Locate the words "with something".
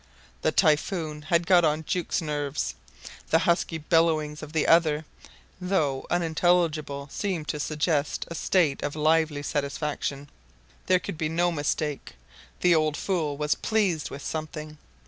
14.09-14.79